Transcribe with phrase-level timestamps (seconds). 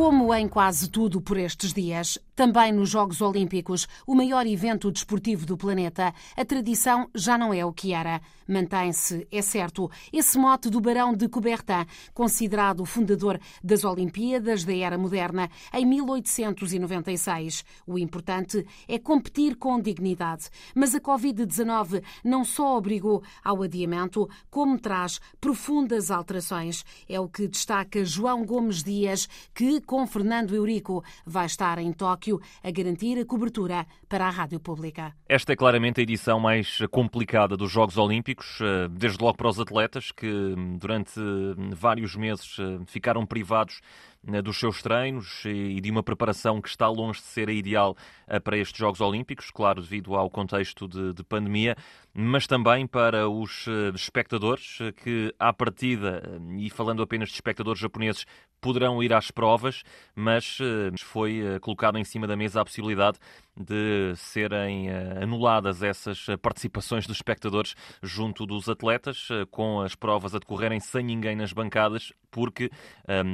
[0.00, 5.44] Como em quase tudo por estes dias, também nos Jogos Olímpicos, o maior evento desportivo
[5.44, 8.18] do planeta, a tradição já não é o que era.
[8.48, 14.74] Mantém-se, é certo, esse mote do Barão de Coubertin, considerado o fundador das Olimpíadas da
[14.74, 17.62] Era Moderna em 1896.
[17.86, 20.48] O importante é competir com dignidade.
[20.74, 26.86] Mas a Covid-19 não só obrigou ao adiamento, como traz profundas alterações.
[27.06, 32.40] É o que destaca João Gomes Dias, que, com Fernando Eurico, vai estar em Tóquio
[32.62, 35.12] a garantir a cobertura para a Rádio Pública.
[35.28, 39.58] Esta é claramente a edição mais complicada dos Jogos Olímpicos, eh, desde logo para os
[39.58, 43.80] atletas que hum, durante hum, vários meses eh, ficaram privados
[44.22, 47.96] né, dos seus treinos e de uma preparação que está longe de ser a ideal
[48.28, 51.76] eh, para estes Jogos Olímpicos, claro, devido ao contexto de, de pandemia,
[52.14, 56.22] mas também para os eh, espectadores eh, que, à partida,
[56.58, 58.26] e falando apenas de espectadores japoneses,
[58.60, 59.82] poderão ir às provas,
[60.14, 60.58] mas
[60.98, 63.18] foi colocada em cima da mesa a possibilidade
[63.56, 70.78] de serem anuladas essas participações dos espectadores junto dos atletas, com as provas a decorrerem
[70.78, 72.70] sem ninguém nas bancadas, porque,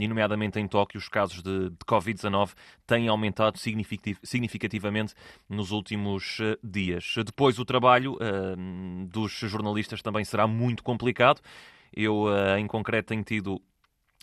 [0.00, 5.14] nomeadamente em Tóquio, os casos de, de Covid-19 têm aumentado significativamente
[5.48, 7.14] nos últimos eh, dias.
[7.24, 8.18] Depois, o trabalho
[9.08, 11.40] dos jornalistas também será muito complicado.
[11.94, 13.60] Eu, uh, em concreto, tenho tido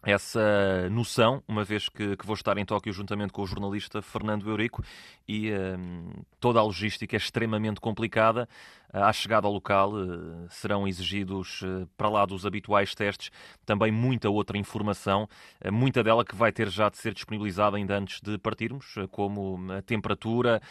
[0.03, 4.49] essa noção, uma vez que, que, vou estar em Tóquio juntamente com o jornalista Fernando
[4.49, 4.81] Eurico
[5.27, 8.47] e um, toda a logística é extremamente complicada.
[8.91, 13.29] À chegada ao local uh, serão exigidos, uh, para lá dos habituais testes,
[13.63, 15.29] também muita outra informação,
[15.63, 19.59] uh, muita dela que vai ter já de ser disponibilizada ainda antes de partirmos, como
[19.73, 20.61] a temperatura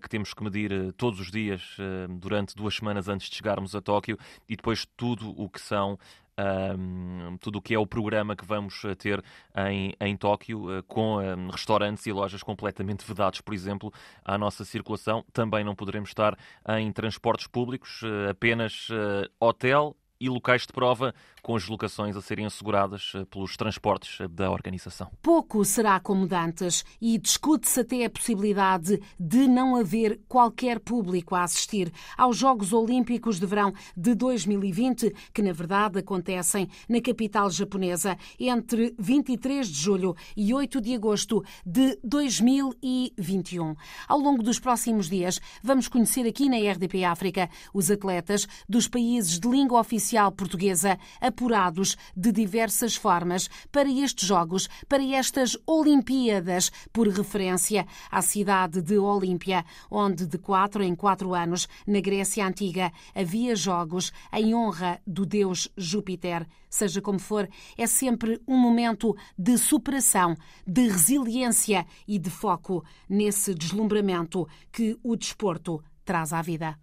[0.00, 1.76] que temos que medir todos os dias
[2.18, 5.98] durante duas semanas antes de chegarmos a Tóquio e depois tudo o que são
[6.38, 9.22] um, tudo o que é o programa que vamos eh, ter
[9.56, 13.92] em, em Tóquio, uh, com um, restaurantes e lojas completamente vedados, por exemplo,
[14.24, 15.24] à nossa circulação.
[15.32, 16.36] Também não poderemos estar
[16.78, 18.88] em transportes públicos, uh, apenas
[19.40, 24.28] hotel e locais de prova com as locações a serem asseguradas eh, pelos transportes eh,
[24.28, 25.10] da organização.
[25.22, 31.44] Pouco será como dantes e discute-se até a possibilidade de não haver qualquer público a
[31.44, 38.16] assistir aos Jogos Olímpicos de Verão de 2020, que na verdade acontecem na capital japonesa
[38.40, 43.76] entre 23 de julho e 8 de agosto de 2021.
[44.08, 49.38] Ao longo dos próximos dias, vamos conhecer aqui na RDP África os atletas dos países
[49.38, 50.05] de língua oficial
[50.36, 58.80] portuguesa apurados de diversas formas para estes Jogos, para estas Olimpíadas, por referência à cidade
[58.82, 65.00] de Olímpia, onde de quatro em quatro anos, na Grécia Antiga, havia Jogos em honra
[65.06, 66.46] do deus Júpiter.
[66.70, 73.54] Seja como for, é sempre um momento de superação, de resiliência e de foco nesse
[73.54, 76.78] deslumbramento que o desporto traz à vida.